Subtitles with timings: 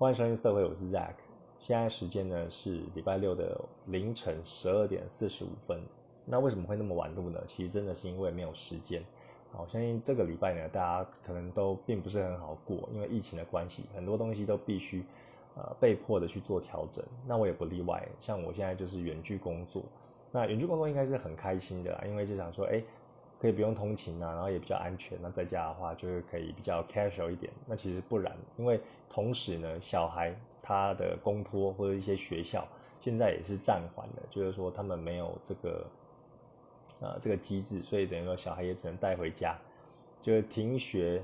[0.00, 1.12] 欢迎收听社会，我是 Zack。
[1.58, 5.78] 现在时间呢是礼拜六的凌晨十二点四十五分。
[6.24, 7.38] 那为什么会那么晚录呢？
[7.46, 9.04] 其实真的是因为没有时间。
[9.52, 15.04] 我相信这个礼拜呢，大家可能都并不是很好过，因为疫情的关系，很多东西都必须
[15.54, 17.04] 呃被迫的去做调整。
[17.26, 19.82] 那我也不例外，像我现在就是远距工作。
[20.32, 22.82] 那远距工作应该是很开心的，因为就想说，哎。
[23.40, 25.16] 可以不用通勤啊，然后也比较安全。
[25.22, 27.50] 那在家的话，就是可以比较 casual 一点。
[27.64, 28.78] 那其实不然，因为
[29.08, 32.68] 同时呢，小孩他的公托或者一些学校
[33.00, 35.86] 现在也是暂缓的，就是说他们没有这个
[37.00, 39.56] 呃这个机制，所以等于说小孩也只能带回家，
[40.20, 41.22] 就是停学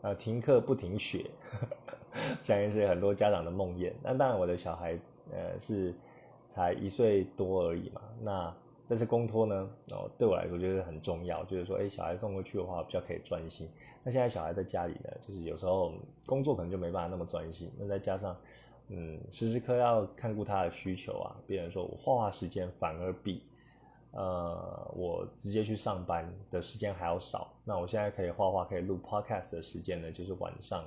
[0.00, 1.30] 呃停课不停学，
[2.42, 3.92] 相信是很多家长的梦魇。
[4.02, 4.98] 那当然，我的小孩
[5.30, 5.94] 呃是
[6.48, 8.54] 才一岁多而已嘛，那。
[8.88, 13.68] 但是公托呢，哦，对我来说就是很重要，就是说，哎，小孩送过去的话，比较可以专心。
[14.02, 15.92] 那现在小孩在家里呢，就是有时候
[16.24, 17.70] 工作可能就没办法那么专心。
[17.78, 18.34] 那再加上，
[18.88, 23.42] 嗯，时时刻要看顾他的需求啊，比如说我画画时间反而比，
[24.12, 27.52] 呃，我直接去上班的时间还要少。
[27.64, 30.82] 那我现在可以画画，可以录 podcast 的时间呢，就是晚上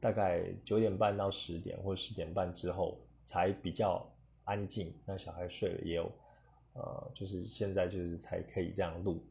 [0.00, 4.02] 大概九点半到十点或十点半之后才比较
[4.44, 4.90] 安静。
[5.04, 6.10] 那小孩睡了也有。
[6.74, 9.22] 呃，就是现在就是才可以这样录。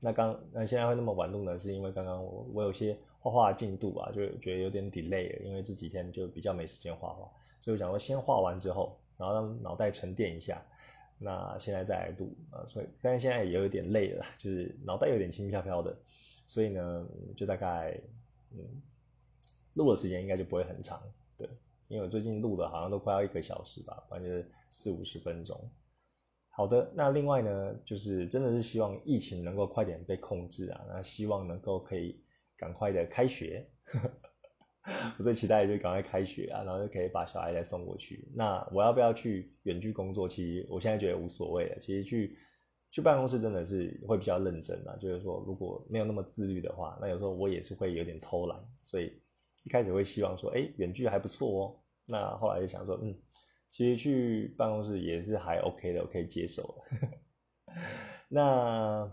[0.00, 7.30] 那刚那现在会那么晚录呢，是因为刚刚我我有些画画进度啊，就觉得有点 delay，因为这几天就比较没时间画画，
[7.62, 10.62] 所以我想说先画完之后，然后让脑袋沉淀一下，
[11.18, 12.66] 那现在再来录啊。
[12.68, 15.96] 所以但是现在也有点累了，就是脑袋有点轻飘飘的，
[16.46, 17.98] 所以呢，就大概
[18.50, 18.58] 嗯，
[19.72, 21.02] 录的时间应该就不会很长，
[21.38, 21.48] 对，
[21.88, 25.58] 因为我最近录的好像都快要一个小时吧，反正就是四五十分钟。
[26.56, 32.22] 好的，那另外呢，就是真的是希望疫情能够快点被控制啊，那希望能够可以
[32.56, 33.66] 赶快的开学，
[35.18, 38.30] 我最期待的就是赶快开学啊，然后就可以把小孩再送过去。
[38.36, 40.28] 那我要不要去远距工作？
[40.28, 41.78] 其实我现在觉得无所谓了。
[41.80, 42.38] 其实去
[42.92, 49.12] 去办公室真的是会比较认真啊，就是说如果没有那么自律的话，那有时候我也是会有点偷懒，所以
[49.64, 51.76] 一开始会希望说，哎，远距还不错哦。
[52.06, 53.12] 那后来就想说，嗯。
[53.74, 56.76] 其实去办公室也是还 OK 的，我可以接受。
[58.30, 59.10] 那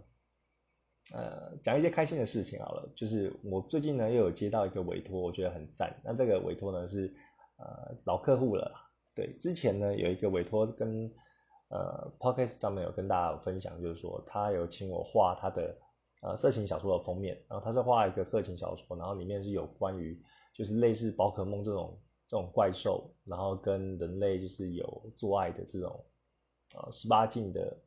[1.11, 5.99] 呃，讲一些开心的事情好了，就是我最近呢又有接到一个委托，我觉得很赞。
[6.05, 7.11] 那这个委托呢是
[7.57, 8.71] 呃老客户了，
[9.15, 11.11] 对，之前呢有一个委托跟
[11.69, 15.75] 呃 Podcast 上面有跟大家分享，就是说他有请我画他的
[16.21, 20.21] 呃色情小说的封面，然后他是画一个色情小说，然后里面是有关于
[20.53, 21.99] 就是类似宝可梦这种。
[22.31, 26.01] 这种怪兽，然后跟人类就是有做爱的这种，
[26.77, 27.77] 呃，十八禁的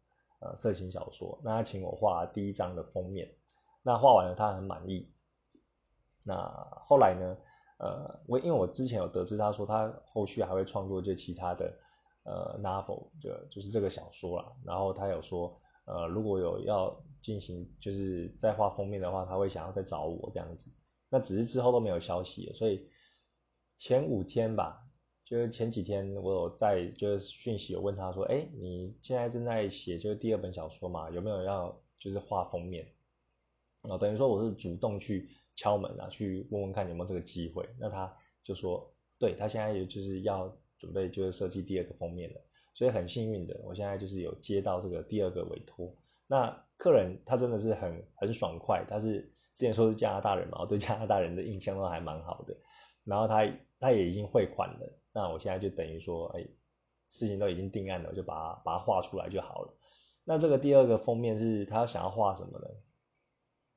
[0.40, 1.40] 呃色情小说。
[1.42, 3.34] 那他请我画第一张的封面，
[3.82, 5.10] 那画完了他很满意。
[6.26, 6.36] 那
[6.82, 7.38] 后来呢，
[7.78, 11.74] 呃，我因为我之前有得知他说他后续还会创作就其他的
[12.24, 14.52] 呃 novel，就就是这个小说啦。
[14.62, 20.70] 然后他有说，呃，如果有要进行就是再画封面的话，他会想要再找我这样子。
[21.08, 22.86] 那只是之后都没有消息，所以。
[23.76, 24.86] 前五天吧，
[25.24, 32.86] 就是前几天我有在就是讯息有问他说，哎，你现在正在写就是第二本小说嘛，有没有要就是画封面？
[33.82, 37.68] 啊，等于说我是主动去敲门啊，去问问看有没有这个机会。
[37.78, 42.40] 那他就说，对他现在也就是要准备就是设计第二个封面了，
[42.72, 45.94] 所以很幸运的，我现在就是有接到这个第二个委托。
[46.26, 49.20] 那客人他真的是很很爽快，他是
[49.52, 52.56] 之前说是加拿大人嘛，我对加拿大人的印象都还蛮好的。
[53.04, 53.46] 然后他
[53.78, 56.40] 他也已经汇款了，那我现在就等于说，哎，
[57.10, 59.74] 事情都已经定案了，我就把它把它画出来就好了。
[60.24, 62.66] 那这个第二个封面是他想要画什么呢？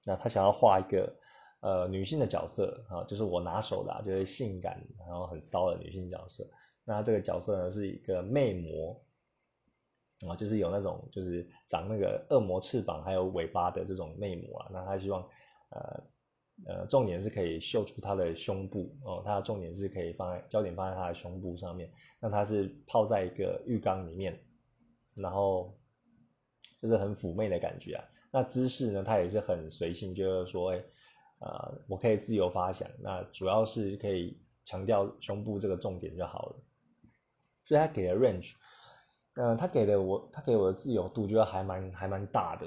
[0.06, 1.14] 那他想要画一个
[1.60, 6.48] 呃女性的角色啊，就是我拿手的，就是性感然后很骚的女性角色。
[6.86, 8.98] 那这个角色呢是一个魅魔
[10.30, 14.70] 啊，就是有那种就是长那个恶魔翅膀还有尾巴的这种魅魔啊。
[14.72, 15.22] 那他希望
[15.72, 16.02] 呃。
[16.66, 21.90] 呃，重点是可以秀出他的胸部哦，他的重点是可以放在焦点放在他的胸部上面。
[22.20, 24.37] 那他是泡在一个浴缸里面，
[25.14, 25.78] 然后
[26.82, 28.03] 就是很妩媚的感觉啊。
[28.32, 30.84] 那姿势呢，他也是很随性，就是说，哎，
[31.40, 32.90] 呃，我可以自由发想。
[32.99, 36.55] 那主要是可以强调胸部这个重点就好了。
[37.66, 38.53] 所以他给的 range，
[39.35, 42.66] 嗯，他给的我，他给我的自由度，觉得还蛮还蛮大的。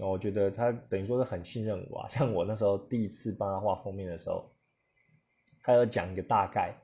[0.00, 4.50] 我觉得他等于说是很信任我啊， 像我那时候第一次帮他画封面的时候，
[5.62, 6.74] 他要讲一个大概，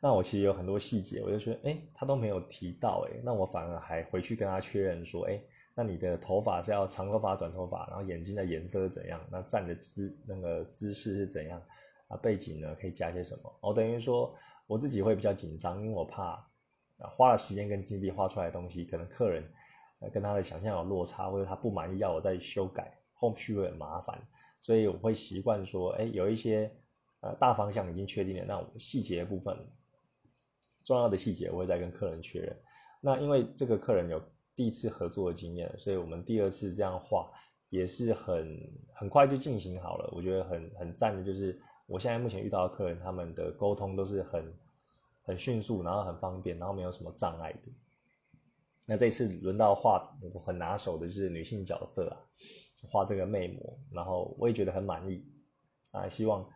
[0.00, 5.40] 那我其实有很多细节，我就觉得，哎，他都没有提到，哎，那我反而还回去跟他确认说，哎，
[5.74, 11.60] 那你的头发是要长头发、短头发，然后眼睛的颜色是怎样，那站的姿那个姿势是怎样，
[12.08, 13.58] 啊背景呢可以加些什么。
[13.60, 14.34] 我等于说
[14.66, 16.48] 我自己会比较紧张，因为我怕
[17.16, 19.44] 花了时间跟精力画出来的东西，可能客人
[20.10, 24.20] 跟他的想象有落差，或者他不满意要我再修改，后续会很麻烦，
[24.60, 26.70] 所以我会习惯说，哎，有一些
[27.20, 29.56] 呃大方向已经确定了，那细节部分
[30.84, 32.56] 重要的细节我会再跟客人确认。
[33.00, 34.20] 那因为这个客人有
[34.56, 37.30] 第一次合作的经验，所以我们第二次这样画
[37.68, 38.58] 也是很
[38.94, 40.10] 很快就进行好了。
[40.14, 44.54] 我觉得很很赞的就是，我现在目前遇到的客人，他们的沟通都是很
[45.22, 47.72] 很迅速，然后很方便，然后没有什么障碍的。
[48.86, 52.16] 那这次轮到画我很拿手的就是女性角色啊，
[52.82, 55.24] 画这个魅魔，然后我也觉得很满意
[55.90, 56.08] 啊。
[56.08, 56.48] 希望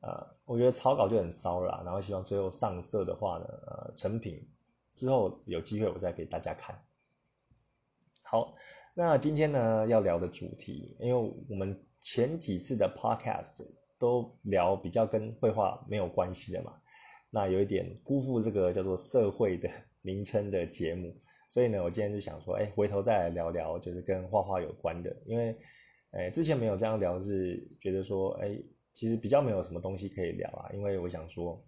[0.00, 4.46] 呃，我觉得草稿就很骚了，然后希望最后上色的话呢，呃，成品。
[4.92, 6.78] 之后有机会我再给大家看。
[8.22, 8.54] 好，
[8.92, 13.64] 那今天呢要聊的主题，因为我们前几次的 podcast
[13.98, 16.74] 都聊比较跟绘画没有关系的嘛，
[17.30, 19.70] 那有一点辜负这个叫做社会的
[20.02, 21.16] 名称的节目，
[21.50, 25.54] 所以呢，我今天就想说，哎，回头再来聊聊就是跟画画有关的，因为，
[26.12, 28.56] 哎，之前没有这样聊，是觉得说，哎，
[28.94, 31.62] 其实比较没有什么东西可以聊啊，因为我想说。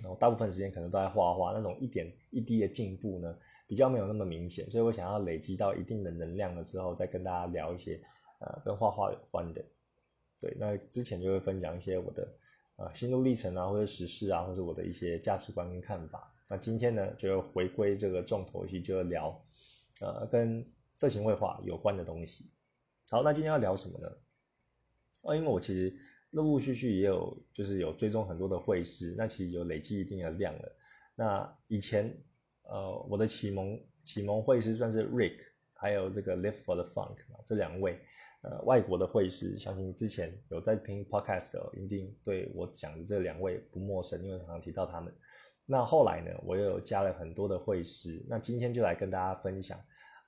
[0.00, 3.36] 然后大部分时间可能都在画画，那种一点一滴的进步呢，
[3.66, 8.00] 比较没有那么明显，所以我想要累积到一定的能量了之后，再跟大家聊一些
[8.38, 9.64] 呃跟画画有关的。
[10.40, 12.28] 对，那之前就会分享一些我的
[12.76, 16.32] 呃心路历程啊，或者时事啊，或者我的一些价值观跟看法。
[16.48, 19.44] 那今天呢，就要回归这个重头戏，就要聊
[20.00, 20.64] 呃跟
[20.94, 22.50] 色情绘画有关的东西。
[23.10, 24.08] 好，那今天要聊什么呢？
[25.22, 25.96] 哦，因为我其实。
[26.32, 30.76] 陆陆续续也有，就是有追踪很多的会师，那其实有累积一定的量了。
[31.14, 32.14] 那以前，
[32.64, 35.38] 呃，我的启蒙启蒙会师算是 Rick，
[35.72, 37.16] 还有这个 Live for the Funk
[37.46, 37.98] 这两位，
[38.42, 45.10] 呃，外国的会师，相信之前有在听 Podcast 的，一定对我讲的这两位不陌生，因为常常提到他们。
[45.70, 49.78] 那后来呢，我又有加了很多的会师，那今天就来跟大家分享，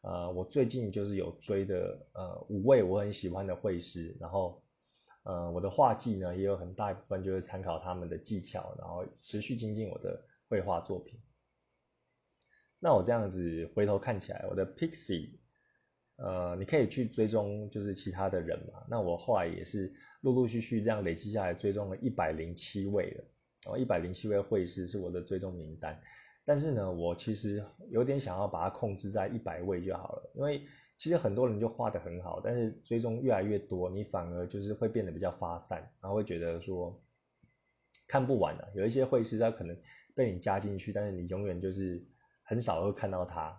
[0.02, 4.62] 呃，我最近就是有追的，呃，五位我很喜欢的会师，然后。
[5.24, 11.20] 呃，我的画技呢，也有很大一部分就是参考他们的技巧，然后持续精进我的绘画作品。
[12.78, 15.32] 那我这样子回头看起来，我的 Pixie，
[16.16, 18.82] 呃，你可以去追踪就是其他的人嘛。
[18.88, 19.92] 那我后来也是
[20.22, 23.24] 陆陆续续这样累积下来，追踪了一百零七位了。
[23.64, 26.00] 然后一百零七位会师是我的追踪名单，
[26.44, 30.62] 但是呢，我其实有点想要把它控制在一百位就好了，因为。
[31.00, 37.02] 其实很多人就画的很好，但是追踪越来越多，你反而就是会变得比较发散，然后会觉得说
[38.06, 38.68] 看不完了。
[38.74, 39.74] 有一些会师他可能
[40.14, 42.06] 被你加进去，但是你永远就是
[42.42, 43.58] 很少会看到他。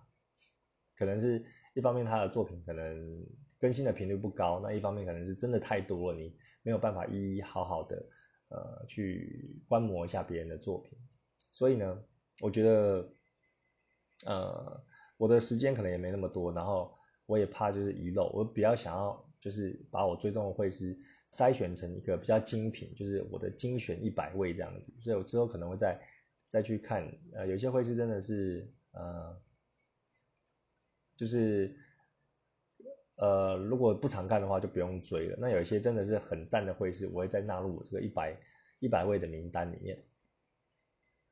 [0.95, 1.43] 可能是
[1.73, 3.25] 一方面他的作品可能
[3.59, 8.05] 更新的频率不高，那一方面可能是真的太多了，你没有办法一一好好的
[8.51, 10.95] 呃去观摩一下别人的作品。
[11.51, 12.03] 所以呢，
[12.41, 13.13] 我觉得
[14.25, 14.83] 呃
[15.17, 16.95] 我的时间可能也没那么多，然后。
[17.27, 20.99] 我也怕就是遗漏，我比较想要就是把我追踪的会师
[21.29, 25.97] 筛选成一个比较精品，就是我的精选一百位这样子，所以我之后可能会再
[26.47, 29.41] 再去看，呃，有些会师真的是呃，
[31.15, 31.73] 就是
[33.21, 35.37] 呃，如果不常看的话就不用追了。
[35.39, 38.35] 那有一些真的是很赞的会师，我会再纳入我这个一百
[38.79, 40.03] 一百位的名单里面。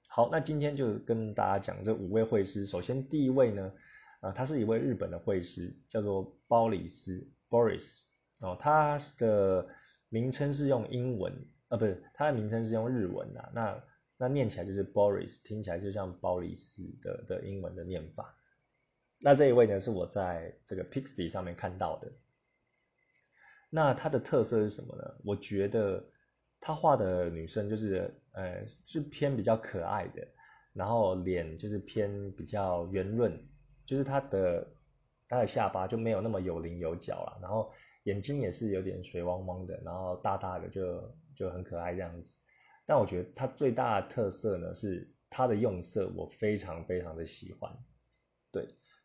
[0.08, 3.74] 好，那今天就跟大家讲这五位会师，首先第一位呢。
[4.22, 8.04] 啊，他是一位日本的会师，叫做鲍里斯 （Boris）。
[8.42, 9.66] 哦，他的
[10.10, 11.32] 名称是用英文，
[11.70, 13.50] 啊，不是，他的名称是用日文啊。
[13.56, 13.84] 那
[14.18, 18.36] 那念起来就是 Boris，听起来就像鲍里斯的的英文的念法。
[19.22, 22.12] 那这一位呢，是我在这个 Pixby 上面看到的。
[23.70, 25.04] 那他的特色是什么呢？
[25.24, 26.04] 我觉得
[26.60, 30.28] 他画的女生就是，呃，是偏比较可爱的，
[30.74, 33.38] 然后脸就是偏比较圆润。
[33.86, 34.68] 就是他的
[35.28, 37.72] 他的下巴就没有那么有棱有角了，然后
[38.04, 42.38] 眼睛也是有点水汪汪的，然后大大的就就很可爱这样子。
[42.86, 47.72] 但我觉得他最大的特色呢是他的用色，我非常非常的喜欢。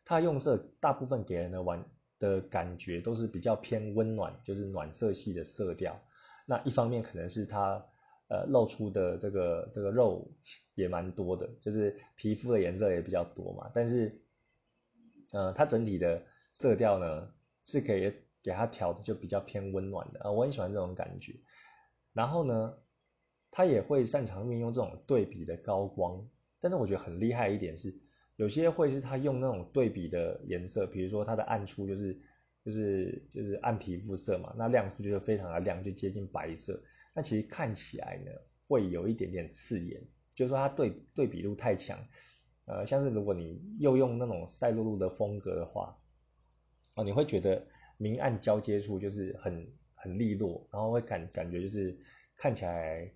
[0.05, 1.83] 它用色，大部分给人的玩
[2.19, 5.99] 的感觉都是比较偏温暖，就是暖色系的色调。
[6.45, 7.83] 那一方面可能是他
[8.29, 10.25] 呃露出的这个这个肉
[10.75, 14.21] 也蛮多的，就是皮肤的颜色也比较多嘛，但是。
[15.33, 16.21] 呃，它整体的
[16.51, 17.27] 色调呢
[17.65, 21.33] 是可以给它调的就比较偏温暖的啊，我很喜欢这种感觉。
[22.13, 22.77] 然后呢，
[23.49, 26.23] 它也会擅长运用这种对比的高光，
[26.61, 27.91] 但是我觉得很厉害一点是，
[28.37, 32.19] 有些会是它用那种对比的颜色，比如说它的暗处就是
[32.63, 36.81] 就是就是暗皮肤色嘛，那亮处就是非常的亮，就接近白色。
[37.13, 38.31] 那其实看起来呢
[38.67, 40.01] 会有一点点刺眼，
[40.33, 41.97] 就是说它对对比度太强。
[42.65, 45.95] 呃，像是如果你又用那种赛璐璐的风格的话，
[46.95, 47.63] 啊，你会觉得
[47.97, 51.95] 明暗交接处就是很很利落，然后会感感觉就是
[52.35, 53.09] 看起来，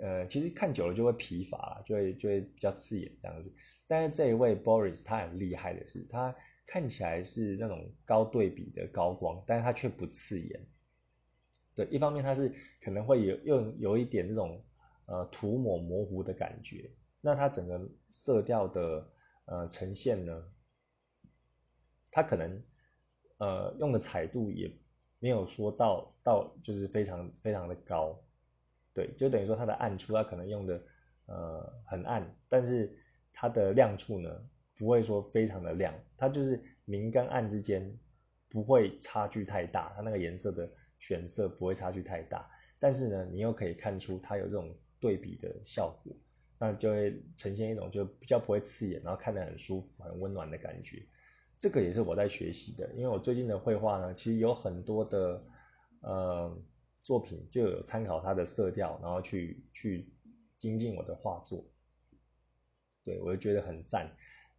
[0.00, 3.52] 呃，其实看久了就会疲乏，就会就会比较刺眼这样子。
[3.86, 6.34] 但是这一位 Boris 他很厉害的是，他
[6.66, 10.66] 看起来是那种高对比的高光，但是他却不刺眼。
[11.74, 14.62] 对，一方面它是可能会有又有一点这种
[15.06, 16.90] 呃涂抹模糊的感觉。
[17.22, 17.80] 那它整个
[18.10, 19.10] 色调的
[19.46, 20.44] 呃呈现呢，
[22.10, 22.62] 它可能
[23.38, 24.70] 呃用的彩度也
[25.18, 28.22] 没有说到到就是非常非常的高，
[28.94, 30.82] 对，就等于说它的暗处它可能用的
[31.26, 32.94] 呃很暗，但是
[33.32, 34.30] 它的亮处呢
[34.76, 37.98] 不会说非常的亮，它就是明跟暗之间
[38.48, 46.14] 不会差距太大，它那个颜色的选色不会差距太大，但是呢你又可以看出它有这种对比的效果。
[46.58, 51.04] 那就会呈现一种就比较不会刺眼，然后看得很舒服、很温暖的感觉。
[51.58, 55.44] 这个也是我在学习的，因为我最近的绘画呢，其实有很多的
[56.02, 56.56] 呃
[57.02, 60.12] 作品就有参考它的色调，然后去去
[60.58, 61.64] 精进我的画作。
[63.04, 64.10] 对我就觉得很赞。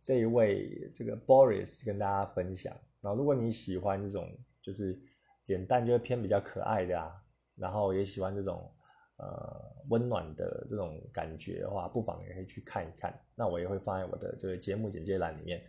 [0.01, 2.75] 这一位这个 Boris 跟大家分享。
[3.01, 4.29] 然后如果你喜欢这种
[4.61, 5.01] 就是
[5.45, 7.11] 脸蛋就会偏比较可爱的啊，
[7.55, 8.73] 然后也喜欢这种。
[9.17, 13.17] 呃，温暖的这种感觉的话，不妨也可以去看一看。
[13.35, 15.63] 那我也会放在我的这个节目简介栏里面。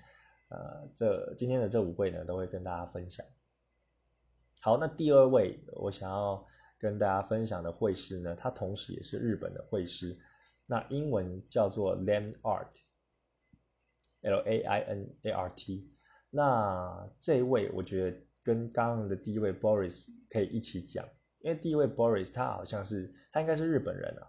[0.48, 3.24] 呃，这今天的这五位呢，都会跟大家分享。
[4.60, 6.44] 好，那第二位我想要
[6.84, 10.14] 跟大家分享的绘师呢，他同时也是日本的绘师，
[10.66, 15.90] 那英文叫做 Lain Art，L A I N A R T。
[16.28, 21.08] 那这一位我觉得跟刚刚的第一位 Boris 可以一起讲。
[21.38, 24.28] 因为第一位 Boris 他好像是他应该是日本人啊，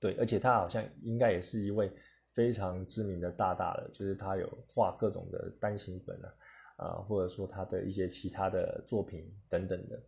[0.00, 1.92] 对，而且他好像应该也是一位
[2.32, 6.34] 非常知名的大大了，就是他有画各种的单行本啊，
[6.76, 10.02] 啊，或者说他的一些其他的作品等等的。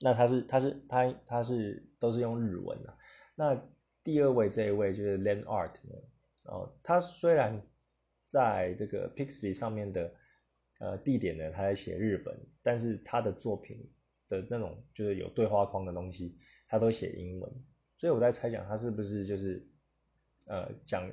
[0.00, 2.96] 那他是他是他他是都是用日文的。
[3.34, 3.60] 那
[4.02, 5.94] 第二位这一位就是 Land Art 呢，
[6.46, 7.60] 哦，他虽然
[8.24, 10.14] 在这个 Pixby 上面的
[10.78, 13.90] 呃地点呢，他在写日本，但是他的作品。
[14.26, 17.52] 的那种就是有对话框的东西，他都写英文，
[17.98, 19.62] 所以我在猜想他是不是就是
[20.46, 21.06] 呃讲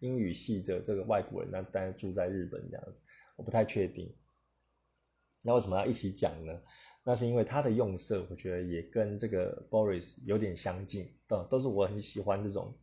[0.00, 2.98] 英语系的这个外国人，那但是住在日本这样子，
[3.36, 4.12] 我不太确定。
[5.44, 6.60] 那为什么要一起讲呢？
[7.08, 12.76] 那是因为他的用色，我觉得也跟这个 Boris 有点相近，都都是我很喜欢这种，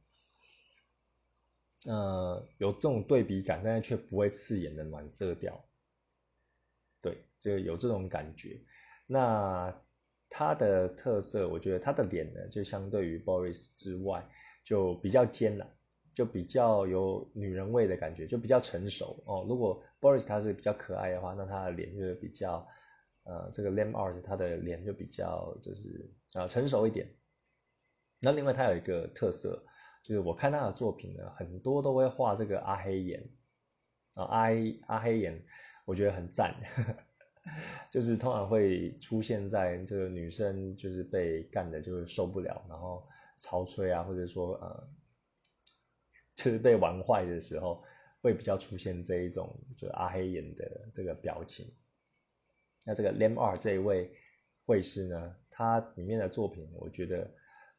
[1.88, 5.62] 呃，有这种对比感，但是却不会刺眼的暖色调。
[7.02, 8.62] 对，就有这种感觉。
[9.06, 9.78] 那
[10.30, 14.26] 他的特色，我觉得他的脸呢，就相对于 Boris 之外，
[14.64, 15.70] 就比较尖了，
[16.16, 19.46] 就比较有女人味的感觉，就比较成熟哦。
[19.50, 22.66] 如果 Boris 他是比较可爱的话，那他的脸就比较，
[23.24, 27.08] 呃，这个 Lam Art 他的脸就比较就是啊成熟一点。
[28.20, 29.64] 那另外他有一个特色，
[30.04, 33.30] 就是我看他的作品呢，很多都会画这个阿黑眼
[34.14, 34.48] 啊，阿
[34.88, 35.46] 阿黑眼，
[35.86, 36.56] 我觉得很赞。
[37.92, 43.06] 就是通常会出现在这个女生就是被干的，就是受不了，然后
[43.40, 44.90] 潮吹啊，或者说呃，
[46.38, 47.84] 就是被玩坏的时候，
[48.22, 51.70] 会比较出现这一种就是阿黑眼的这个表情。
[52.86, 54.12] 那这个 Lam 二这一位
[54.66, 57.30] 绘师呢，他里面的作品，我觉得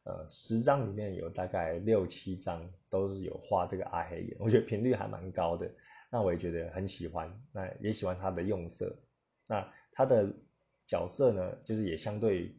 [0.03, 5.69] 呃十张里面有大概六七张都是有画这个阿黑眼，我觉得频率还蛮高的。
[6.11, 8.95] 那我也觉得很喜欢，那也喜欢他的用色。
[9.47, 10.31] 那他的
[10.85, 12.55] 角色呢，就是也相对，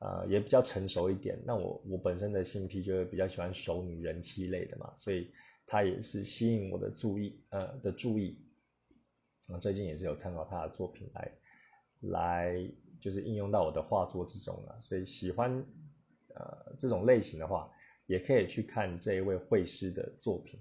[0.00, 1.38] 呃，也比较成熟一点。
[1.44, 5.30] 那我我本身的性癖就是比较喜欢熟女人妻类的嘛，所以
[5.66, 8.38] 他也是吸引我的注意，呃的注意。
[9.48, 11.30] 啊，最近也是有参考他的作品来，
[12.00, 12.68] 来
[13.00, 14.80] 就是应用到我的画作之中了。
[14.82, 15.64] 所以喜欢
[16.34, 17.70] 呃这种类型的话，
[18.06, 20.60] 也可以去看这一位绘师的作品。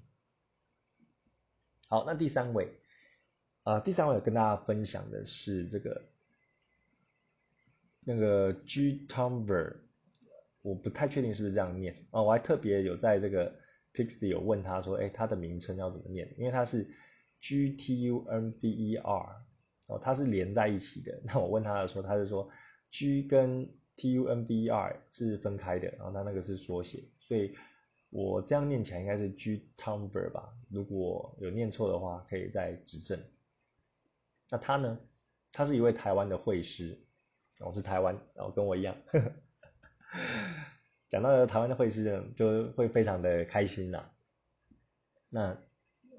[1.88, 2.80] 好，那第三位。
[3.63, 6.06] 啊，第三位跟大家分享的是这个
[8.01, 9.77] 那个 G Tomber，
[10.62, 12.22] 我不太确定是不是这样念啊。
[12.22, 13.51] 我还特别有在这个
[13.92, 16.32] Pixby 有问他说，哎，他的名称要怎么念？
[16.38, 16.88] 因为他是
[17.42, 19.44] G T U M V E R
[19.88, 21.20] 哦，它是连在一起的。
[21.24, 22.50] 那我问他的时候，他就说
[22.92, 27.56] G 跟 T U M D E R 是分开的，然后他那个是缩写，所以
[28.10, 30.54] 我这样念起来应该是 G Tomber 吧？
[30.70, 33.20] 如果有念错的话，可以再指正。
[34.50, 35.00] 那他呢？
[35.51, 37.00] 他是一位台湾的会师，
[37.62, 38.94] 我是台湾，然后跟我一样，
[41.08, 44.12] 讲到台湾的会师呢，就会非常的开心呐。
[45.30, 45.58] 那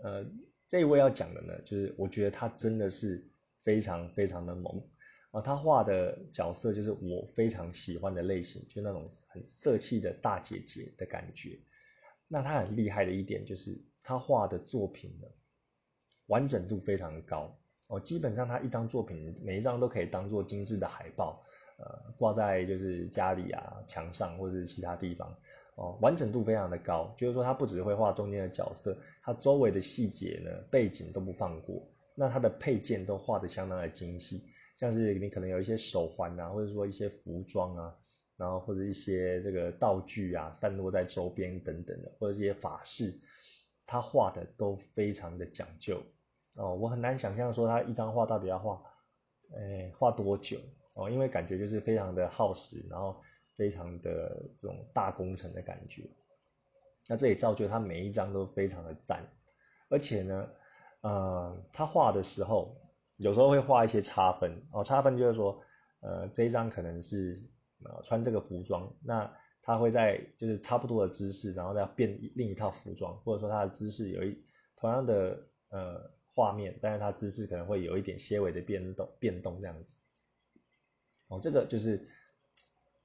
[0.03, 0.25] 呃，
[0.67, 3.23] 这一位要讲的呢，就是我觉得他真的是
[3.67, 4.81] 非常非常的萌
[5.33, 11.59] 啊，他画的角色就是我非常喜欢的类型，就那种很色气的大姐姐的感觉。
[12.29, 15.27] 那他很厉害的一点就是他画的作品呢，
[16.27, 17.53] 完整度非常高
[17.89, 21.43] 哦，基本上他一张作品每一张都可以当做精致的海报。
[21.79, 21.85] 呃，
[22.17, 25.37] 挂在就是家里啊墙上或者是其他地方
[25.75, 27.15] 哦，完整度非常的高。
[27.19, 31.87] 就是说，他不只会画中间的角色，他周围的细节呢，背景都不放过。
[32.19, 37.95] 那他的配件都画的相当的精细，像是你可能有一些手环啊，或者说一些服装啊，
[38.37, 43.15] 然后或者一些这个道具啊，散落在周边等等的，或者一些法式，
[43.87, 46.03] 他画的都非常的讲究
[46.57, 46.75] 哦。
[46.75, 48.83] 我很难想象说他一张画到底要画，
[49.55, 50.59] 哎，画多久？
[50.95, 53.23] 哦，因为感觉就是非常的耗时，然后
[53.55, 56.03] 非常的这种大工程的感觉。
[57.07, 59.23] 那这也造就他每一张都非常的赞，
[59.91, 60.49] 而且呢，
[61.07, 62.77] 呃，他画的时候
[63.19, 65.63] 有时候会画一些差分哦，差分就是说，
[66.01, 67.41] 呃，这一张可能是
[67.85, 69.33] 呃穿这个服装，那
[69.63, 74.37] 他会在就是差不多的姿势，然后再变另一套服装，或者说他的姿势有一
[74.75, 79.95] 同样的呃画面，但是他姿势可能会有一点些微的变动变动这样子。
[81.29, 82.05] 哦，这个就是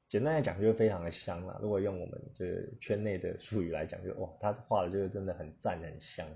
[0.08, 1.60] 简单来讲，就是非常的香了。
[1.62, 6.28] 如果用我们这圈内的术语来讲，就哇，他画的这个真的很赞很香。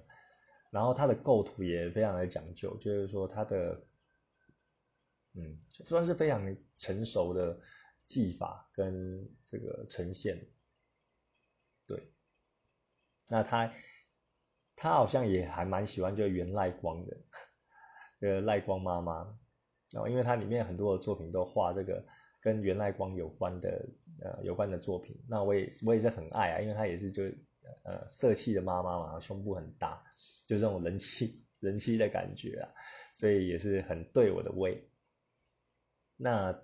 [0.72, 3.82] 然后他的构图也非常的讲究，就是说他的，
[5.34, 7.60] 嗯，算是非常成熟的
[8.06, 10.46] 技法跟这个呈现。
[11.88, 12.12] 对，
[13.28, 13.74] 那他
[14.76, 17.18] 他好像也还蛮喜欢就原赖光的，
[18.20, 19.38] 这个赖光妈妈。
[19.92, 22.04] 然后，因为它里面很多的作品都画这个
[22.42, 23.88] 跟原来光有关的
[24.20, 27.24] 呃有关的作品，那我也我也是很爱啊，因为他也是就
[27.84, 30.04] 呃色气的妈妈嘛，胸部很大，
[30.48, 32.70] 就这种人气人气的感觉啊，
[33.16, 34.82] 所以也是很对我的胃。
[36.18, 36.58] 那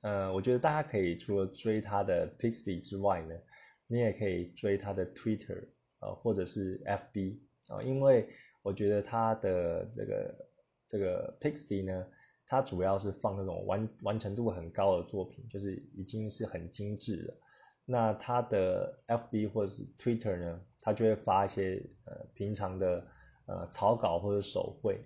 [0.00, 3.34] 呃，我觉得大家可以除了追他的 Pixby 之外呢，
[3.86, 8.28] 你也可以追他的 Twitter 啊，或者是 FB 啊，因为
[8.62, 10.48] 我觉得他的这个
[10.86, 12.06] 这个 Pixby 呢。
[12.50, 17.34] 它主要是放那种完完成度很高的作品，就是已经是很精致了。
[17.90, 23.06] 那他的 FB 或者是 Twitter 呢，他就会发一些呃平常的
[23.46, 25.00] 呃草稿或者手绘，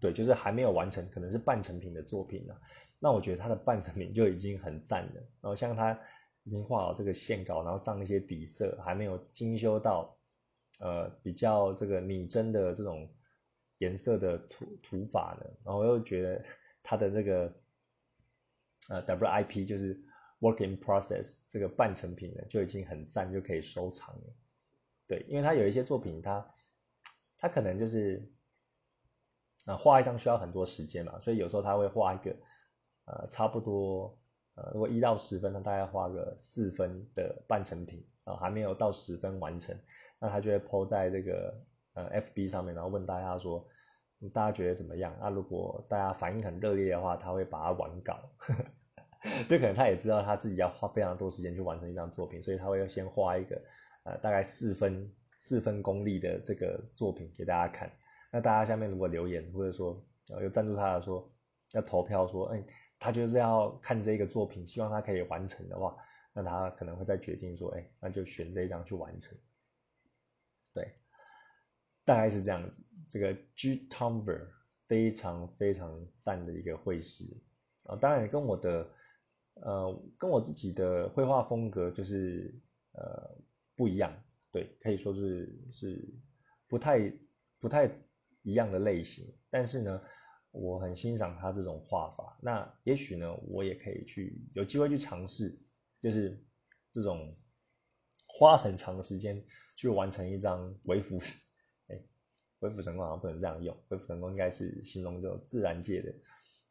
[0.00, 2.54] 对，就是还没有完成，可能是半成品的作品呢。
[2.98, 5.20] 那我觉得他的半成品就已经很赞了。
[5.40, 5.96] 然后像他
[6.42, 10.18] 已经画好这个线稿，然后上一些底色，还没有精修到
[10.80, 13.08] 呃比较这个拟真的这种。
[13.78, 16.42] 颜色的涂涂法呢，然后又觉得
[16.82, 17.54] 他的那个
[18.88, 20.02] 呃 WIP 就是
[20.40, 24.34] working Process 这个半成品呢就已经很赞，就可以收藏了。
[25.06, 26.54] 对，因为他有一些作品，他
[27.38, 28.30] 他 可能就是
[29.64, 32.36] 啊画一张需要很多时间嘛，所以有时候他会画一个
[33.04, 34.18] 呃差不多
[34.54, 39.78] 呃如果一到十分，他大概画个四分的半成品啊，还没有到十分完成，
[40.18, 41.54] 那他就会抛在这个。
[41.96, 43.66] 呃，FB 上面，然后问大家说，
[44.30, 45.16] 大家觉得怎么样？
[45.18, 48.20] 那如果大家反应很热烈的话，他会把它完稿，
[49.48, 53.60] 就可能他也知道他自己要花非常多时间去完成一张作品，所以他会先画一个
[54.04, 57.90] 呃大概四分四分功力的这个作品给大家看。
[58.30, 60.04] 那大家下面如果留言或者说
[60.40, 61.30] 有赞助他的说
[61.72, 62.64] 要投票说，哎，
[62.98, 65.96] 他就是要看这个作品，希望他可以完成的话，
[66.32, 69.36] 那他可能会再决定说，哎，那就选这一张去完成。
[70.72, 70.92] 对。
[72.04, 74.46] 大概是这样子，这个 G Tomber
[74.86, 77.24] 非常非常赞的一个绘师
[77.86, 78.88] 啊，当然跟我的
[79.62, 82.54] 呃跟我自己的绘画风格就是
[82.92, 83.36] 呃
[83.74, 84.12] 不一样，
[84.52, 86.14] 对，可以说是是
[86.68, 87.12] 不太
[87.58, 87.90] 不太
[88.42, 90.02] 一样的类型，但是呢，
[90.50, 95.58] 我很欣赏他这种画法，那也许呢，我也可以去有机会去尝试，
[96.00, 96.42] 就是
[96.92, 97.36] 这种
[98.26, 99.44] 花很长的时间
[99.76, 101.18] 去完成一张微服。
[102.58, 106.14] 恢复成功好像不能这样用，恢复成功应该是形容这种自然界的，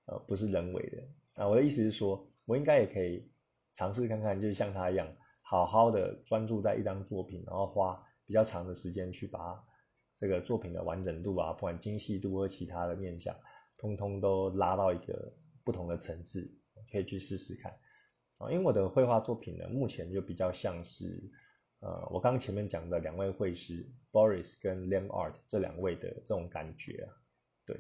[0.07, 1.43] 呃，不是人为的。
[1.43, 3.31] 啊，我的意思是说，我应该也可以
[3.73, 9.63] 尝试看看，就是像他一样，好好的专注在一张作品，然后花比较长的时间去把
[10.15, 13.35] 这个作品的完整度啊，不管精细度或其他的面向，
[13.77, 16.57] 通通都拉到一个不同的层次，
[16.91, 17.71] 可以去试试看。
[18.37, 21.31] 啊，因为我的绘画作品呢，目前就比较像是。
[21.81, 27.13] 呃，我刚前面讲的两位绘师 Boris 跟 Lam Art 这两位的这种感觉啊，
[27.63, 27.79] 对。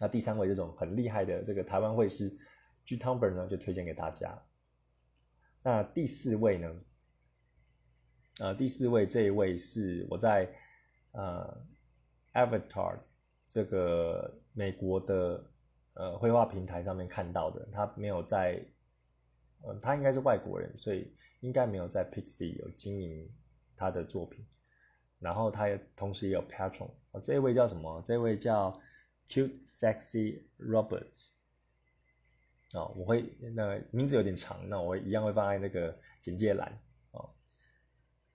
[0.00, 2.36] 那第三位这种很厉害的这个台湾绘师
[2.84, 4.36] G Tomber 呢，就推荐给大家。
[5.62, 6.74] 那第四位呢？
[8.40, 10.52] 呃，第四位这一位是我在
[11.12, 11.66] 呃
[12.32, 12.98] Avatar
[13.46, 15.44] 这个美国的
[15.94, 18.64] 呃绘画平台上面看到的，他没有在，
[19.60, 23.30] 呃，他应该是外国人，所以应该没有在 Pixby 有经营
[23.76, 24.44] 他的作品。
[25.18, 28.02] 然后他也同时也有 Patron，哦，这一位叫什么？
[28.04, 28.76] 这一位叫
[29.28, 31.32] Cute Sexy Roberts。
[32.74, 36.78] 哦，我会那名字有点长，那我一样会放在那个简介栏。
[37.12, 37.28] 哦，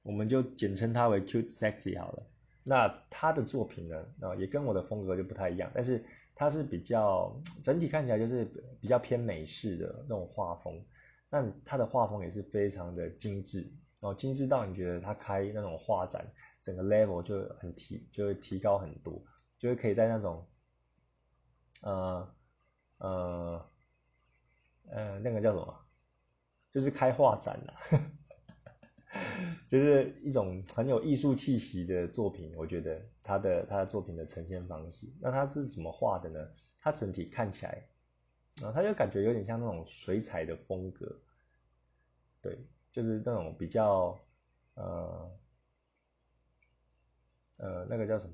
[0.03, 2.23] 我们就简称他为 Cute Sexy 好了。
[2.63, 6.03] 那他的作品呢，啊，也跟我的风格就不太一样，但是
[6.35, 8.45] 他是比较整体看起来就是
[8.79, 10.85] 比较偏美式的那种画风。
[11.29, 13.71] 那他的画风也是非常的精致。
[14.01, 16.23] 哦，精致到你觉得他开那种画展，
[16.61, 19.19] 整个 level 就很提，就会提高很多，
[19.57, 20.47] 就会可以在那种，
[21.81, 22.35] 呃，
[22.99, 23.69] 呃，
[24.89, 25.85] 呃，那个叫什么？
[26.71, 27.73] 就是开画展呐，
[29.67, 32.53] 就是一种很有艺术气息的作品。
[32.55, 36.39] 我觉得他的他的作品的呈现方式，那他是怎么画的呢？
[36.79, 37.83] 他整体看起来，
[38.63, 41.19] 啊，他就感觉有点像那种水彩的风格，
[42.41, 42.57] 对。
[42.91, 44.17] 就是那种比较，
[44.73, 45.31] 呃，
[47.57, 48.33] 呃，那个叫什么，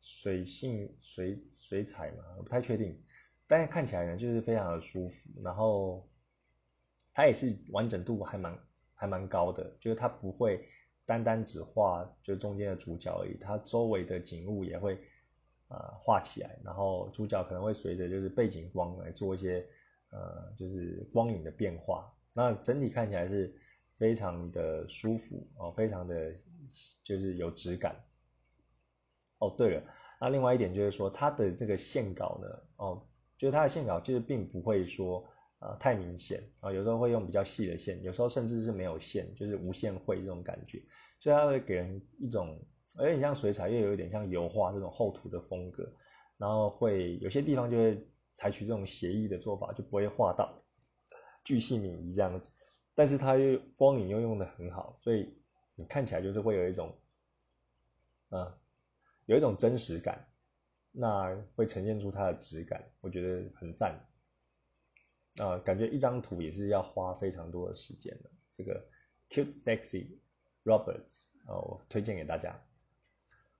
[0.00, 3.03] 水性水水彩嘛，我不太确定，
[3.46, 5.30] 但是看起来呢，就是非常的舒服。
[5.42, 6.08] 然后
[7.12, 8.58] 它也是完整度还蛮
[8.94, 10.66] 还蛮高的，就是它不会
[11.06, 14.98] 单单只画就中间的主角而已，它周围的景物也会
[15.68, 19.66] 啊画起来，然后主角可能会随着就是背景光来做一些
[20.10, 22.10] 呃就是光影的变化。
[22.32, 23.54] 那整体看起来是
[23.96, 26.34] 非常的舒服哦，非常的
[27.02, 27.94] 就是有质感。
[29.38, 29.82] 哦，对了，
[30.20, 33.06] 那另外一点就是说，它的这个线稿呢，哦，
[33.44, 35.22] 就是它的线稿其实并不会说
[35.58, 40.82] 呃太明显啊，有时候会用比较细的线，有时候甚至是没有线，就是无限绘这种感觉，
[41.18, 42.58] 所以它会给人一种
[43.00, 45.86] 有点像水彩，又有一点像油画这种厚涂的风格，
[46.38, 48.02] 然后会有些地方就会
[48.34, 50.50] 采取这种写意的做法，就不会画到。
[51.44, 52.50] 巨细靡遗这样子，
[52.94, 55.36] 但是它又光影又用的很好，所以
[55.74, 56.90] 你看起来就是会有一种，
[58.30, 58.50] 嗯，
[59.26, 60.26] 有一种真实感，
[60.96, 64.00] 那会呈现出它的质感，我觉得很赞，
[65.40, 68.30] 啊，感觉一张图也是要花非常多的时间的。
[68.52, 68.86] 这个
[69.28, 70.18] cute sexy
[70.62, 72.58] Roberts 哦，推荐给大家。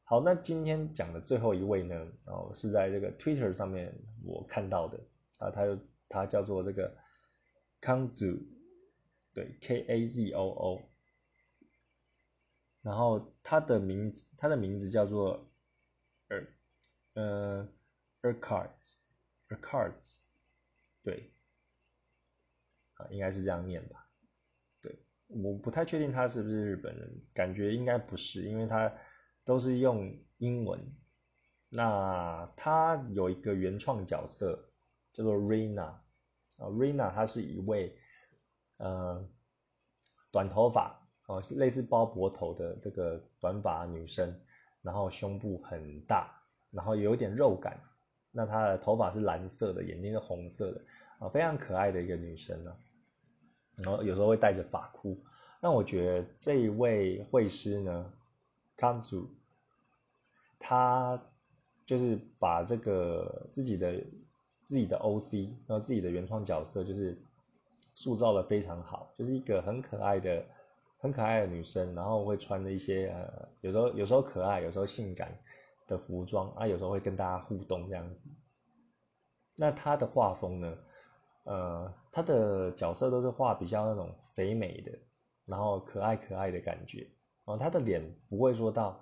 [0.04, 3.92] 好，那今天讲的最后一位呢，哦，是在这个 Twitter 上面
[4.22, 5.00] 我看到的，
[5.38, 6.96] 啊，他就他叫做这个。
[7.80, 8.24] 康祖，
[9.34, 10.88] 对，K A Z O O，
[12.80, 15.52] 然后他的名，他的名字叫做
[16.30, 16.46] ，Er，
[17.14, 17.68] 呃
[18.22, 20.18] ，Ercards，Ercards，
[21.02, 21.32] 对，
[22.94, 24.06] 啊，应该是这样念吧，
[24.80, 24.96] 对，
[25.28, 28.92] 我不太确定他是不是日本人，感觉应该不是，因为他
[29.44, 30.80] 都是用英文。
[31.70, 34.70] 那他有一个原创角色
[35.12, 35.98] 叫做 Rina。
[36.56, 37.98] 啊，Rina 她是一位，
[38.76, 39.28] 呃，
[40.30, 44.40] 短头发哦，类似包脖头的这个短发女生，
[44.82, 46.32] 然后胸部很大，
[46.74, 47.80] 然后有一点肉感。
[48.30, 50.80] 那她的头发是蓝色的，眼睛是红色的，
[51.18, 52.76] 啊，非常可爱的一个女生呢。
[53.78, 55.18] 然后有时候会带着发箍。
[55.60, 58.12] 那我觉得这一位绘师呢
[58.76, 59.28] ，Kanzu，
[60.58, 61.22] 他
[61.86, 64.04] 就是把这个自己的。
[64.66, 67.14] 自己的 OC，然后自己的原创角色就是
[67.94, 70.42] 塑造的非常好，就是一个很可爱的、
[70.96, 75.38] 很可爱的女生，然后会穿着一些呃，有时候有时候可爱，有时候性感
[75.86, 78.30] 的服装啊，有时候会跟大家互动这样子。
[79.56, 80.78] 那他的画风呢？
[81.44, 84.98] 呃，他的角色都是画比较那种肥美的，
[85.44, 87.00] 然后可爱可爱的感觉。
[87.44, 89.00] 然后他的脸不会说到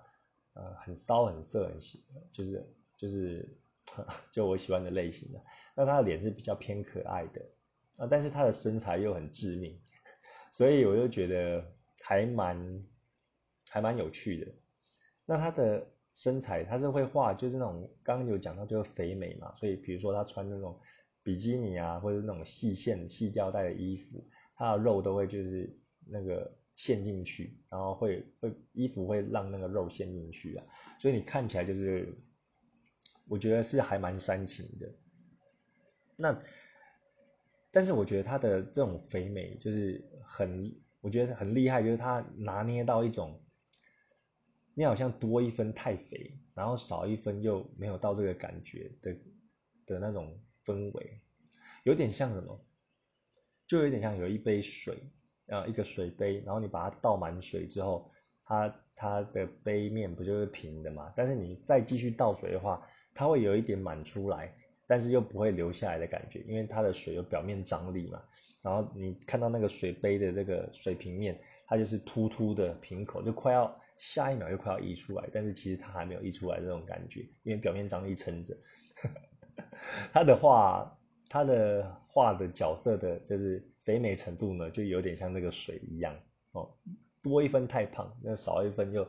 [0.54, 3.58] 呃很骚、很色、很喜，就是就是。
[4.32, 7.42] 就我喜欢的类型的，那他的脸是比较偏可爱的
[7.98, 9.78] 啊，但是他的身材又很致命，
[10.50, 11.62] 所以我就觉得
[12.02, 12.86] 还蛮
[13.68, 14.52] 还蛮有趣的。
[15.26, 20.78] 那他的身材他是会画，就是那种刚刚有讲到就是肥美嘛，所以比如说他穿那种
[21.22, 30.64] 比基尼啊，或者那种细线细吊带的衣服，他的肉都会就是那个陷进去，然后会会衣服会让那个肉陷进去啊，
[30.98, 32.14] 所以你看起来就是。
[33.28, 34.92] 我觉得是还蛮煽情的，
[36.16, 36.36] 那，
[37.70, 43.40] 但是我觉得他的这种肥美就是很，我觉得很厉害，就是他拿捏到一种，
[44.74, 49.14] 你好像多一分太肥，然后少一分又没有到这个感觉的
[49.86, 51.20] 的那种氛围，
[51.84, 52.58] 有点像什么，
[53.66, 54.98] 就有点像有一杯水，
[55.46, 58.10] 呃，一个水杯，然后你把它倒满水之后，
[58.44, 61.12] 它它的杯面不就是平的嘛？
[61.16, 64.54] 但是你再继续倒水的话，它会有一点满出来，
[64.86, 68.22] 但是又不会流下来的感觉，因为它的水有表面张力嘛。
[68.62, 78.56] 然后你看到那个水杯的这个水平面，它就是突突的瓶口，就快要下一秒就快要溢出来，但是其实它还没有溢出来这种感觉，因为表面张力撑着。
[80.12, 86.14] 他的画，他的画的角色的，就是肥美程度呢，就有点像那个水一样
[86.50, 86.68] 哦，
[87.22, 89.06] 多一分太胖，那少一分又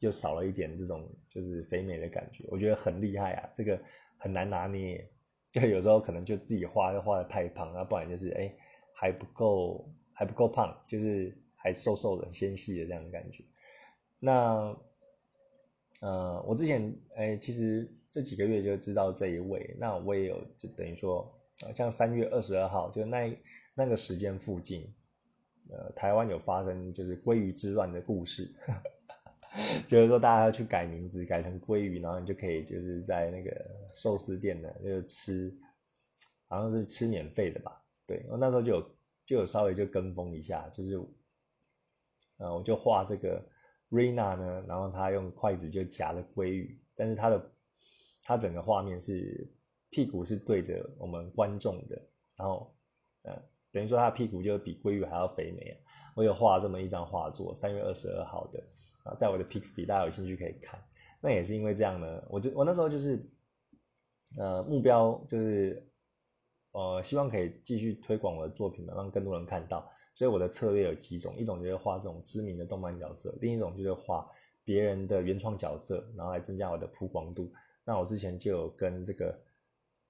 [0.00, 3.80] 又少了一点这种就是肥美的感觉，我觉得很厉害啊，这个
[4.16, 5.08] 很难拿捏，
[5.52, 8.52] 就有时候可能就自己画又画的太胖，那不然就是哎。
[8.94, 13.42] 还不够，还不够胖，就是还瘦瘦的、纤细的这样的感觉。
[14.24, 14.76] 那，
[16.00, 19.74] 呃，我之前哎，其实这几个月就知道这一位。
[19.80, 21.28] 那我也有，就等于说，
[21.74, 23.36] 像三月二十二号，就那
[23.74, 24.94] 那个时间附近，
[25.70, 28.48] 呃，台湾有发生就是鲑鱼之乱的故事，
[29.88, 33.50] 就是说大家要去改名字，改成鲑鱼，然后你就可以就是在那个
[33.92, 35.52] 寿司店呢，就吃，
[36.46, 37.82] 好像是吃免费的吧。
[38.06, 38.90] 对，我那时候就有
[39.26, 40.96] 就有稍微就跟风一下，就是，
[42.36, 43.44] 呃，我就画这个
[43.92, 47.52] Rina 呢，然后他用筷子就夹了鲑鱼，但是他的
[48.24, 49.48] 他整个画面是
[49.90, 51.96] 屁股是对着我们观众的，
[52.36, 52.74] 然后，
[53.22, 55.78] 呃，等于说他屁股就比鲑鱼还要肥美啊。
[56.16, 58.60] 我有画这么一张画作，三月二十二号的
[59.04, 60.82] 啊，在我的 Pixby，大家有兴趣可以看。
[61.20, 63.24] 那也是因为这样呢，我就我那时候就是，
[64.38, 65.88] 呃，目标就是。
[66.74, 69.86] 呃，希望可以继续推广我的作品嘛，让更多人看到。
[70.14, 74.30] 所以我的策略有几种，一种就是画这种知名的动漫角色，另一种就是画
[74.64, 77.52] 别人的原创角色，然后来增加我的曝光度。
[77.84, 79.38] 那我之前就有跟这个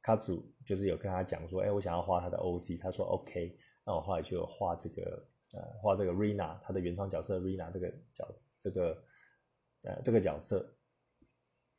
[0.03, 3.57] 卡祖，就是有跟他讲说，哎，我想要画他的 OC，他说 OK。
[3.85, 8.29] 那我后来就画这个，呃，画这个 Rina，他的原创角色 Rina 这个角，
[8.61, 9.03] 这个，
[9.83, 10.75] 呃，这个角色。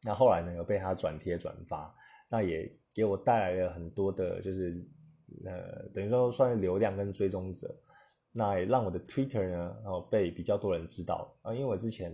[0.06, 1.96] 那后来呢，有被他转贴转发，
[2.30, 2.72] 那也。
[2.96, 4.88] 给我带来了很多的，就是
[5.44, 7.76] 呃，等于说算是流量跟追踪者，
[8.34, 11.54] 那也让我的 Twitter 呢，然后被比较多人知道啊。
[11.54, 12.12] 因为我之前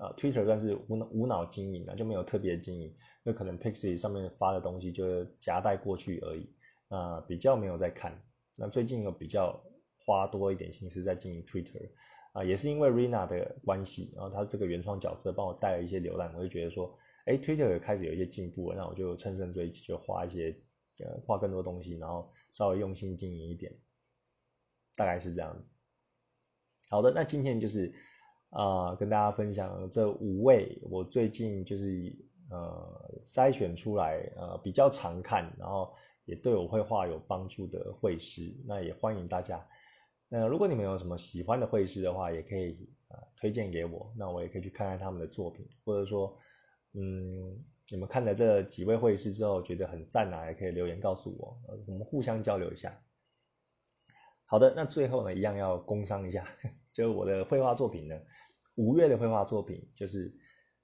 [0.00, 6.50] 啊，Twitter 算是无无脑经营啊，就没有特别经营，那可能 Pixie 上面发的东西就是夹带过去而已，
[6.88, 8.20] 啊，比较没有在看。
[8.56, 9.62] 那最近有比较
[10.04, 11.88] 花多一点心思在经营 Twitter
[12.32, 16.98] 啊，也是因为 Rina 的关系，然后他这个原创角色帮我带了一些流量，我就觉得说。
[17.24, 20.56] 哎，Twitter 也开始有一些进步了，那我就乘胜追击，就花一些，
[21.00, 23.70] 呃，画更多东西，然后稍微用心经营一点，
[24.98, 25.64] 大概是这样子。
[26.90, 27.90] 好的，那今天就是
[28.50, 32.14] 啊，跟大家分享这五位我最近就是
[32.50, 35.94] 呃筛选出来呃比较常看，然后
[36.26, 38.54] 也对我绘画有帮助的绘师。
[38.66, 39.66] 那也欢迎大家，
[40.28, 46.36] 那如果你们有什么喜欢的绘师的话，也可以啊推荐给我，那我也可以去看看他们的作品，或者说。
[46.94, 51.56] 嗯，你们看了这几位会师之后觉得很赞啊，也可以留言告诉我，
[51.86, 52.98] 我们互相交流一下。
[54.50, 56.44] 好的，那最后呢，一样要工商一下，
[56.92, 58.18] 就是我的绘画作品呢，
[58.76, 60.34] 五月的绘画作品就是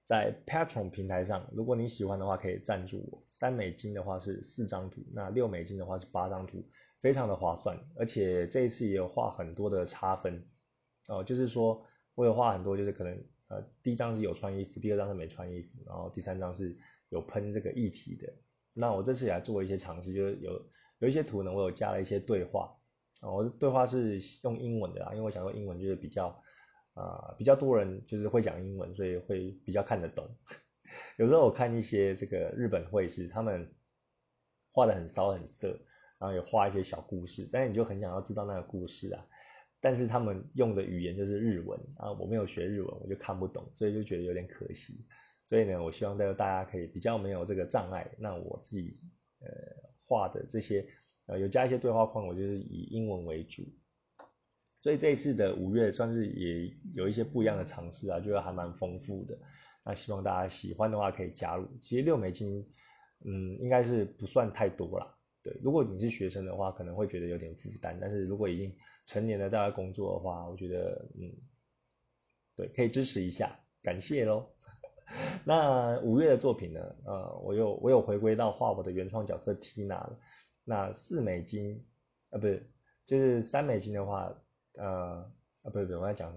[0.04, 6.62] 在 Patron 平台上，如果你喜欢的话，可以赞助我，三美金的话是四张图，那六美金的话是八张图，
[7.00, 10.46] 非常的划算，而且这一次也有画很多的差分，
[11.08, 11.82] 哦，就是说
[12.14, 13.24] 我有画很多，就是可能。
[13.48, 16.74] 呃，第一张是有穿衣服，第二张是没穿衣服，然后第三张是
[17.10, 18.26] 有喷这个液体的。
[18.72, 20.50] 那我这次也来做一些尝试，就是有
[21.00, 22.74] 有一些图呢，我有加了一些对话
[23.32, 26.28] 我的对话是用英文的啊，因为我想说英文就是比较
[26.94, 30.28] 啊比较多人就是会讲英文，所以会比较看得懂。
[31.18, 33.74] 有时候我看一些这个日本绘师，他们
[34.70, 35.68] 画的很骚很色，
[36.18, 39.26] 然后有画一些小故事，但是你就很想要知道那个故事啊。
[39.80, 45.04] 但是他们用的语言就是日文啊，我没有学日文，我就看不懂，所以就觉得有点可惜。
[45.44, 48.10] 所以呢，我希望大家大家可以比较没有这个障碍。
[48.18, 48.98] 那我自己
[49.40, 49.48] 呃
[50.02, 50.86] 画的这些
[51.26, 53.62] 呃有加一些对话框，我就是以英文为主。
[54.80, 59.38] 所以这一次的五月算是也有一些不一样的尝试啊，觉得还蛮丰富的。
[59.82, 61.66] 那希望大家喜欢的话可以加入。
[61.80, 62.66] 其实六美金，
[63.24, 65.14] 嗯，应该是不算太多啦。
[65.42, 67.98] 对，如果你是学生的话，可能会觉得有点负担。
[68.00, 68.74] 但是如果已经
[69.06, 71.32] 成年了在外工作的话，我觉得嗯，
[72.54, 74.46] 对，可以支持一下，感谢喽。
[75.44, 76.80] 那五月的作品呢？
[77.04, 80.18] 呃，我又我有回归到画我的原创角色 Tina 了。
[80.64, 81.86] 那四美金
[82.30, 82.70] 啊，不是，
[83.06, 84.34] 就是三美金的话，
[84.74, 85.30] 呃
[85.62, 86.34] 啊，不是不是，我在讲？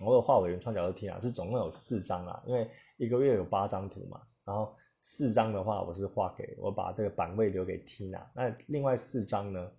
[0.00, 4.76] 我有画我原创角色 Tina，是总共有四张啊，因为一个月有八张图嘛，然后。
[5.00, 9.72] 四张的话，我是画给我把这个版位留给 Tina，那另外四张呢，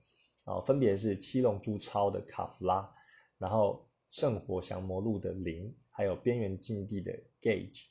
[0.45, 2.89] 啊，分别是七龙珠超的卡弗拉，
[3.37, 7.11] 然后圣火降魔录的零，还有边缘禁地的
[7.41, 7.87] Gage，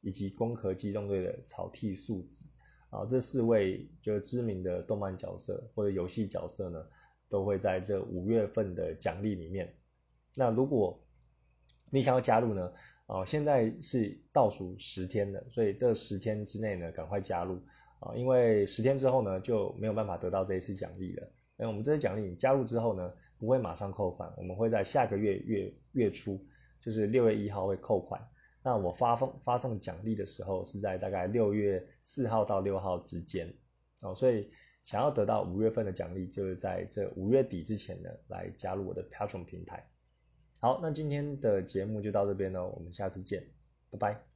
[0.00, 2.46] 以及攻壳机动队的草剃素子
[2.92, 6.86] 啊，这四位就是知名的动漫角色或者游戏角色呢，
[7.30, 9.74] 都会在这五月份的奖励里面。
[10.36, 11.02] 那如果
[11.90, 12.70] 你想要加入呢，
[13.06, 17.62] 啊，现在是倒数十天的，所以这十天之内呢，赶快加入
[17.98, 21.26] 啊，因为十天之后呢，就没有办法得到这一次奖励了。
[21.56, 26.38] 那我们这些奖励，你加入之后呢，不会马上扣款，我们会在下个月月月初，
[26.82, 28.20] 就是六月一号会扣款。
[28.62, 33.52] 那我发放发送奖励的时候是在大概六月四号到六号之间
[34.02, 34.50] 哦，所以
[34.84, 39.88] 想要得到五月份的奖励，就是在这五月底之前呢，来加入我的 Patreon 平台。
[40.60, 43.44] 好，那今天的节目就到这边喽，我们下次见，
[43.90, 44.31] 拜拜。